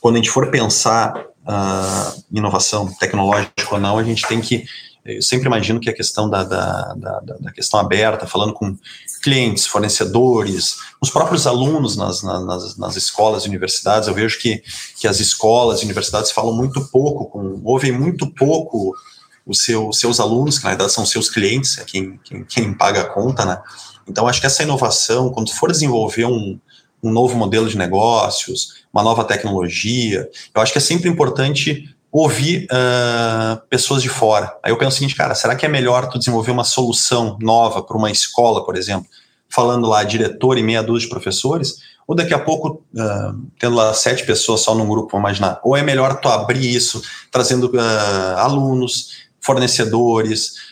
[0.00, 4.64] quando a gente for pensar uh, inovação tecnológica ou não, a gente tem que.
[5.04, 8.76] Eu sempre imagino que a questão da, da, da, da questão aberta, falando com
[9.22, 14.62] clientes, fornecedores, os próprios alunos nas, nas, nas escolas e universidades, eu vejo que,
[14.98, 18.94] que as escolas e universidades falam muito pouco, com, ouvem muito pouco
[19.46, 23.02] os seu, seus alunos, que na verdade são seus clientes, é quem, quem, quem paga
[23.02, 23.60] a conta, né?
[24.06, 26.58] Então, acho que essa inovação, quando for desenvolver um,
[27.02, 30.28] um novo modelo de negócios, uma nova tecnologia.
[30.54, 34.54] Eu acho que é sempre importante ouvir uh, pessoas de fora.
[34.62, 37.82] Aí eu penso o seguinte, cara, será que é melhor tu desenvolver uma solução nova
[37.82, 39.06] para uma escola, por exemplo,
[39.48, 43.94] falando lá diretor e meia dúzia de professores, ou daqui a pouco uh, tendo lá
[43.94, 45.58] sete pessoas só num grupo, vamos imaginar?
[45.64, 50.70] Ou é melhor tu abrir isso, trazendo uh, alunos, fornecedores,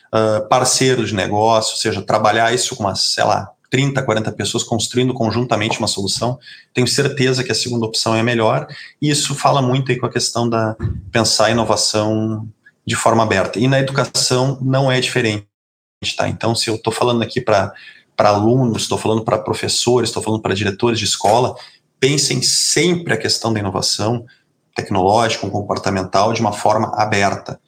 [0.48, 5.14] parceiros de negócio, ou seja, trabalhar isso com uma, sei lá, 30, 40 pessoas construindo
[5.14, 6.38] conjuntamente uma solução.
[6.74, 8.66] Tenho certeza que a segunda opção é melhor,
[9.00, 10.76] e isso fala muito aí com a questão da
[11.12, 12.48] pensar a inovação
[12.84, 13.58] de forma aberta.
[13.58, 15.46] E na educação não é diferente,
[16.16, 16.28] tá?
[16.28, 17.72] Então, se eu estou falando aqui para
[18.18, 21.54] alunos, estou falando para professores, estou falando para diretores de escola,
[22.00, 24.26] pensem sempre a questão da inovação
[24.74, 27.60] tecnológica, comportamental, de uma forma aberta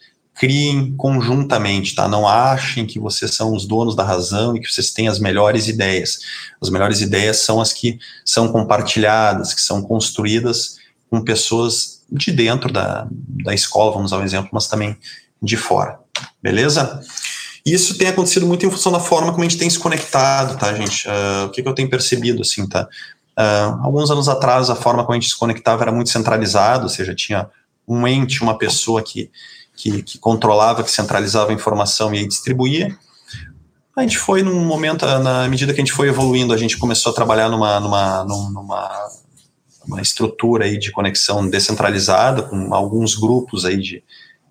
[0.42, 2.08] criem conjuntamente, tá?
[2.08, 5.68] Não achem que vocês são os donos da razão e que vocês têm as melhores
[5.68, 6.18] ideias.
[6.60, 10.78] As melhores ideias são as que são compartilhadas, que são construídas
[11.08, 14.96] com pessoas de dentro da, da escola, vamos dar um exemplo, mas também
[15.40, 16.00] de fora.
[16.42, 17.00] Beleza?
[17.64, 20.74] Isso tem acontecido muito em função da forma como a gente tem se conectado, tá,
[20.74, 21.06] gente?
[21.06, 22.88] Uh, o que, que, eu tenho percebido, assim, tá?
[23.38, 26.88] Uh, alguns anos atrás, a forma como a gente se conectava era muito centralizado, ou
[26.88, 27.48] seja, tinha
[27.86, 29.30] um ente, uma pessoa que
[29.82, 32.96] que, que controlava, que centralizava a informação e aí distribuía.
[33.96, 37.10] A gente foi num momento, na medida que a gente foi evoluindo, a gente começou
[37.10, 39.08] a trabalhar numa, numa, numa
[39.84, 44.04] uma estrutura aí de conexão descentralizada, com alguns grupos aí de,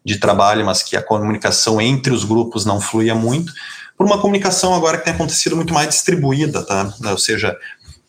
[0.03, 3.53] de trabalho, mas que a comunicação entre os grupos não fluía muito,
[3.97, 6.93] por uma comunicação agora que tem acontecido muito mais distribuída, tá?
[7.09, 7.57] Ou seja,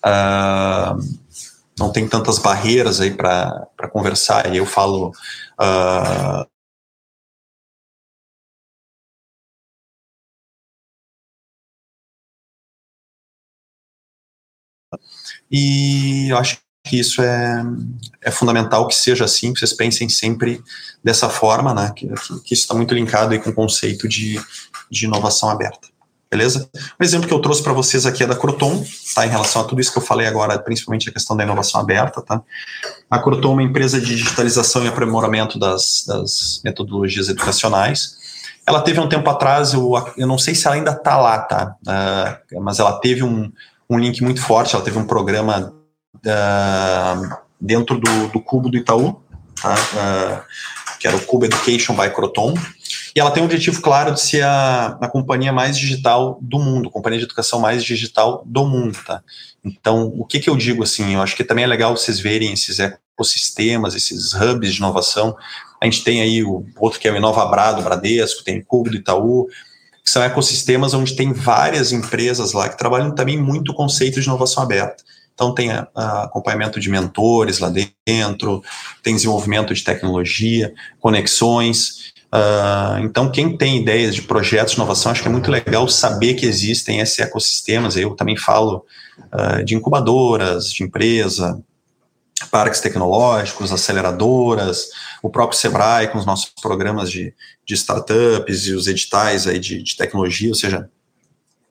[0.05, 0.99] uh,
[1.79, 5.13] não tem tantas barreiras aí para conversar, e eu falo
[5.61, 6.52] uh,
[15.53, 17.63] E eu acho que isso é,
[18.23, 20.63] é fundamental que seja assim, que vocês pensem sempre
[21.05, 21.93] dessa forma, né?
[21.95, 22.09] Que,
[22.45, 24.41] que, isso está muito linkado aí com o conceito de,
[24.91, 25.89] de inovação aberta.
[26.31, 26.69] Beleza?
[26.99, 28.83] Um exemplo que eu trouxe para vocês aqui é da Croton,
[29.15, 29.27] tá?
[29.27, 32.23] Em relação a tudo isso que eu falei agora, principalmente a questão da inovação aberta,
[32.23, 32.43] tá?
[33.11, 38.17] A Croton é uma empresa de digitalização e aprimoramento das, das metodologias educacionais.
[38.67, 41.77] Ela teve um tempo atrás, eu, eu não sei se ela ainda está lá, tá?
[41.87, 43.53] Uh, mas ela teve um,
[43.95, 44.75] um link muito forte.
[44.75, 45.73] Ela teve um programa
[46.17, 49.23] uh, dentro do, do Cubo do Itaú,
[49.61, 49.75] tá?
[49.75, 52.55] uh, que era o Cubo Education by Croton.
[53.15, 56.91] E ela tem um objetivo claro de ser a, a companhia mais digital do mundo,
[56.91, 58.97] companhia de educação mais digital do mundo.
[59.05, 59.23] Tá?
[59.65, 61.15] Então, o que, que eu digo assim?
[61.15, 65.37] Eu acho que também é legal vocês verem esses ecossistemas, esses hubs de inovação.
[65.81, 68.89] A gente tem aí o outro que é o Inova Brado, Bradesco, tem o Cubo
[68.89, 69.49] do Itaú,
[70.03, 74.63] que são ecossistemas onde tem várias empresas lá que trabalham também muito conceito de inovação
[74.63, 75.03] aberta.
[75.35, 77.73] Então, tem a, a acompanhamento de mentores lá
[78.07, 78.63] dentro,
[79.03, 82.13] tem desenvolvimento de tecnologia, conexões.
[82.33, 86.35] Uh, então, quem tem ideias de projetos de inovação, acho que é muito legal saber
[86.35, 87.97] que existem esses ecossistemas.
[87.97, 88.85] Eu também falo
[89.33, 91.59] uh, de incubadoras, de empresa,
[92.47, 94.91] parques tecnológicos, aceleradoras,
[95.23, 97.35] o próprio Sebrae com os nossos programas de,
[97.67, 100.89] de startups e os editais aí de, de tecnologia, ou seja,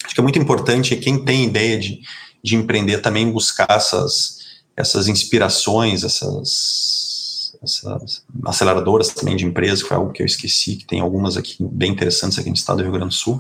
[0.04, 2.02] acho que é muito importante quem tem ideia de,
[2.44, 4.40] de empreender também buscar essas,
[4.76, 7.02] essas inspirações, essas
[7.64, 11.58] essas aceleradoras também de empresas, que foi algo que eu esqueci, que tem algumas aqui
[11.60, 13.40] bem interessantes aqui no estado do Rio Grande do Sul.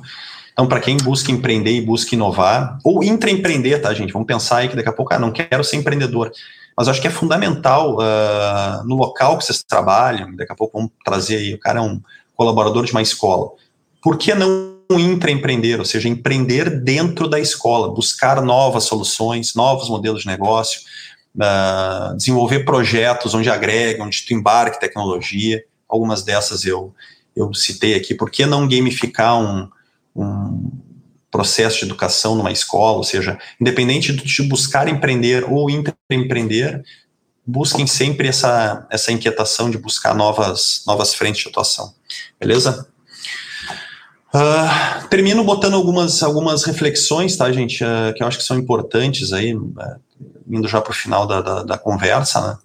[0.53, 4.13] Então, para quem busca empreender e busca inovar, ou intraempreender, tá, gente?
[4.13, 6.31] Vamos pensar aí que daqui a pouco, ah, não quero ser empreendedor.
[6.81, 10.91] Mas acho que é fundamental uh, no local que vocês trabalham, daqui a pouco vamos
[11.05, 12.01] trazer aí, o cara é um
[12.35, 13.51] colaborador de uma escola.
[14.01, 20.21] Por que não intraempreender, ou seja, empreender dentro da escola, buscar novas soluções, novos modelos
[20.21, 20.81] de negócio,
[21.35, 25.63] uh, desenvolver projetos onde agrega, onde tu embarque tecnologia.
[25.87, 26.95] Algumas dessas eu,
[27.35, 28.15] eu citei aqui.
[28.15, 29.69] Por que não gamificar um,
[30.15, 30.71] um
[31.31, 32.97] processo de educação numa escola?
[32.97, 35.67] Ou seja, independente de buscar empreender ou
[36.09, 36.83] empreender,
[37.45, 41.93] busquem sempre essa, essa inquietação de buscar novas, novas frentes de atuação.
[42.39, 42.87] Beleza?
[44.33, 49.33] Uh, termino botando algumas, algumas reflexões, tá, gente, uh, que eu acho que são importantes
[49.33, 49.73] aí, uh,
[50.49, 52.57] indo já para o final da, da, da, conversa, né?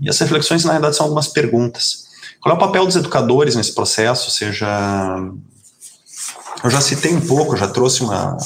[0.00, 2.06] e as reflexões, na verdade, são algumas perguntas.
[2.40, 4.26] Qual é o papel dos educadores nesse processo?
[4.26, 4.66] Ou seja,
[6.64, 8.36] eu já citei um pouco, já trouxe uma,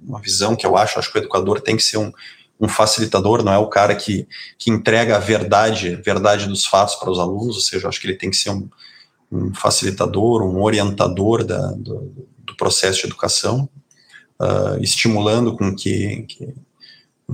[0.00, 2.12] uma visão que eu acho, acho que o educador tem que ser um,
[2.60, 4.26] um facilitador, não é o cara que,
[4.58, 8.16] que entrega a verdade, verdade dos fatos para os alunos, ou seja, acho que ele
[8.16, 8.68] tem que ser um,
[9.30, 13.68] um facilitador, um orientador da, do, do, processo de educação,
[14.40, 16.54] uh, estimulando com que, que,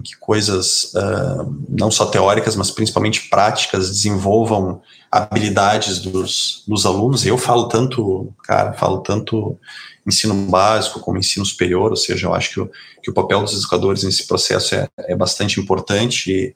[0.01, 4.80] que coisas uh, não só teóricas, mas principalmente práticas desenvolvam
[5.11, 7.26] habilidades dos, dos alunos.
[7.26, 9.59] Eu falo tanto, cara, falo tanto
[10.07, 12.70] ensino básico como ensino superior, ou seja, eu acho que o,
[13.03, 16.55] que o papel dos educadores nesse processo é, é bastante importante, e,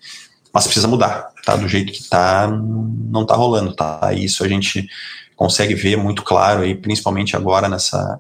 [0.53, 1.57] mas precisa mudar, tá?
[1.57, 4.13] Do jeito que tá, não tá rolando, tá?
[4.15, 4.89] Isso a gente
[5.37, 8.19] consegue ver muito claro aí, principalmente agora nessa,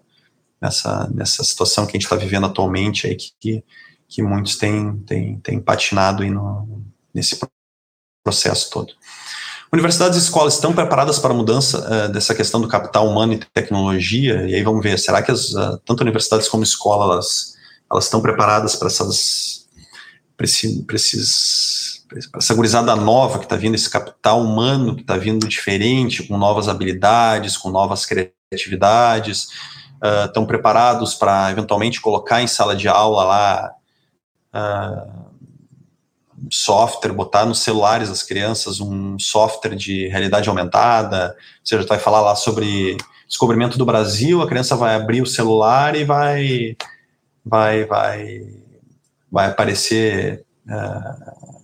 [0.60, 3.64] nessa, nessa situação que a gente está vivendo atualmente aí, que, que
[4.22, 6.82] muitos têm, têm, têm patinado aí no,
[7.14, 7.38] nesse
[8.24, 8.92] processo todo.
[9.72, 13.38] Universidades e escolas estão preparadas para a mudança uh, dessa questão do capital humano e
[13.38, 14.48] tecnologia?
[14.48, 17.54] E aí vamos ver, será que as, uh, tanto universidades como escolas elas,
[17.90, 19.66] elas estão preparadas para essas
[20.36, 22.04] para esses
[22.36, 26.68] essa gurizada nova que está vindo, esse capital humano que está vindo diferente, com novas
[26.68, 29.48] habilidades, com novas criatividades,
[30.26, 33.72] estão uh, preparados para eventualmente colocar em sala de aula lá
[34.56, 35.26] uh,
[36.50, 41.98] software, botar nos celulares das crianças um software de realidade aumentada, ou seja, tu vai
[41.98, 42.96] falar lá sobre
[43.26, 46.76] descobrimento do Brasil, a criança vai abrir o celular e vai
[47.44, 48.46] vai vai
[49.30, 51.56] vai aparecer uh,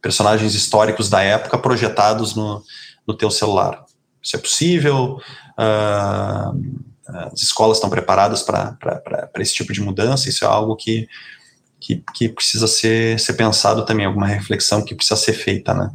[0.00, 2.62] personagens históricos da época projetados no,
[3.06, 3.84] no teu celular.
[4.22, 5.20] Isso é possível,
[5.58, 6.90] uh,
[7.32, 11.08] as escolas estão preparadas para esse tipo de mudança, isso é algo que,
[11.80, 15.90] que, que, precisa ser, ser pensado também, alguma reflexão que precisa ser feita, né?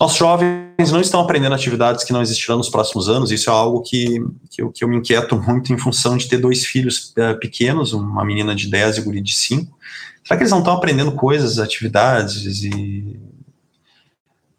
[0.00, 3.82] Nossos jovens não estão aprendendo atividades que não existirão nos próximos anos, isso é algo
[3.82, 4.18] que,
[4.50, 7.92] que, eu, que eu me inquieto muito em função de ter dois filhos uh, pequenos,
[7.92, 9.76] uma menina de 10 e um guri de 5,
[10.24, 13.20] Será que eles não estão aprendendo coisas, atividades e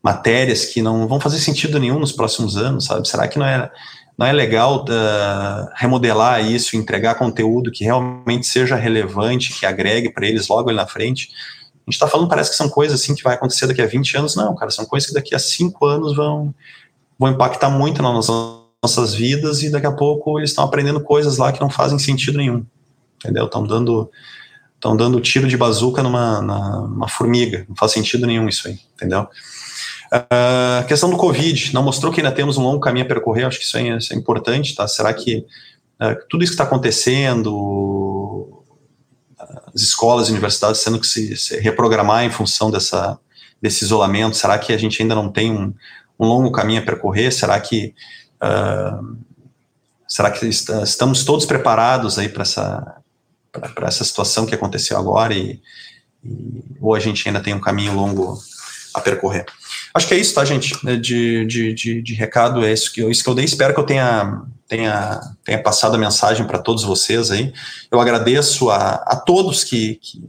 [0.01, 3.07] matérias que não vão fazer sentido nenhum nos próximos anos, sabe?
[3.07, 3.71] Será que não é,
[4.17, 10.27] não é legal uh, remodelar isso, entregar conteúdo que realmente seja relevante, que agregue para
[10.27, 11.29] eles logo ali na frente?
[11.75, 14.17] A gente está falando, parece que são coisas assim que vai acontecer daqui a 20
[14.17, 14.35] anos.
[14.35, 16.53] Não, cara, são coisas que daqui a 5 anos vão,
[17.17, 18.27] vão impactar muito nas
[18.81, 22.37] nossas vidas e daqui a pouco eles estão aprendendo coisas lá que não fazem sentido
[22.37, 22.65] nenhum.
[23.17, 23.45] Entendeu?
[23.45, 24.09] Estão dando
[24.75, 27.65] estão dando tiro de bazuca numa, numa formiga.
[27.69, 29.27] Não faz sentido nenhum isso aí, entendeu?
[30.15, 33.45] A uh, questão do Covid, não mostrou que ainda temos um longo caminho a percorrer,
[33.45, 34.87] acho que isso é, isso é importante, tá?
[34.87, 35.37] Será que
[35.99, 38.63] uh, tudo isso que está acontecendo,
[39.73, 43.17] as escolas e universidades tendo que se, se, reprogramar em função dessa,
[43.59, 45.73] desse isolamento, será que a gente ainda não tem um,
[46.19, 47.33] um longo caminho a percorrer?
[47.33, 47.95] Será que
[48.35, 49.17] uh,
[50.07, 52.97] será que estamos todos preparados aí para essa
[53.51, 55.59] para essa situação que aconteceu agora e,
[56.23, 58.39] e, ou a gente ainda tem um caminho longo
[58.93, 59.45] a percorrer.
[59.93, 60.73] Acho que é isso, tá, gente?
[60.87, 63.45] É de, de, de, de recado, é isso que, eu, isso que eu dei.
[63.45, 67.53] Espero que eu tenha, tenha, tenha passado a mensagem para todos vocês aí.
[67.91, 70.19] Eu agradeço a, a todos que, que,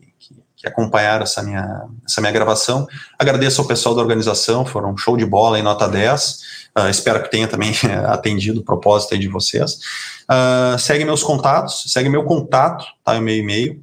[0.64, 2.86] que acompanharam essa minha, essa minha gravação.
[3.18, 6.32] Agradeço ao pessoal da organização, foram um show de bola em nota 10.
[6.32, 7.72] Uh, ah, espero que tenha também
[8.06, 9.78] atendido o propósito de vocês.
[10.24, 13.12] Uh, segue meus contatos, segue meu contato, tá?
[13.12, 13.82] O meu e-mail.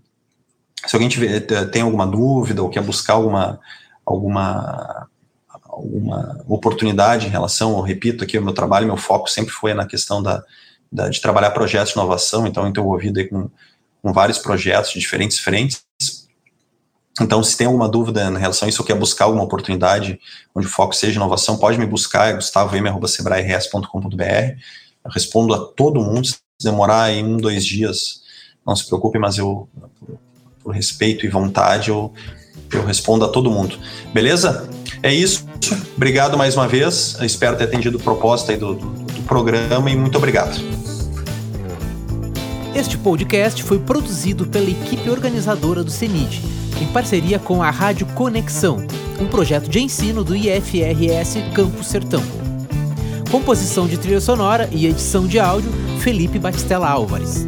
[0.86, 3.59] Se alguém tiver, tem alguma dúvida ou quer buscar alguma,
[4.05, 5.07] alguma,
[5.82, 9.86] alguma oportunidade em relação, eu repito aqui, o meu trabalho, meu foco sempre foi na
[9.86, 10.43] questão da,
[10.91, 13.49] da de trabalhar projetos de inovação, então eu estou envolvido aí com,
[14.01, 15.84] com vários projetos de diferentes frentes.
[17.19, 20.17] Então, se tem alguma dúvida em relação a isso ou quer buscar alguma oportunidade
[20.55, 24.23] onde o foco seja inovação, pode me buscar, é gustavo.sebrae.com.br.
[25.03, 26.27] Eu respondo a todo mundo.
[26.27, 28.21] Se demorar em um, dois dias,
[28.65, 29.67] não se preocupe, mas eu,
[29.99, 30.19] por,
[30.63, 32.13] por respeito e vontade, eu,
[32.71, 33.77] eu respondo a todo mundo.
[34.13, 34.69] Beleza?
[35.04, 35.45] É isso.
[35.95, 37.18] Obrigado mais uma vez.
[37.22, 40.60] Espero ter atendido o propósito aí do, do, do programa e muito obrigado.
[42.76, 46.41] Este podcast foi produzido pela equipe organizadora do CENID,
[46.82, 48.86] em parceria com a Rádio Conexão,
[49.20, 52.24] um projeto de ensino do IFRS Campo Sertão.
[53.30, 57.45] Composição de trilha sonora e edição de áudio, Felipe Batistella Álvares.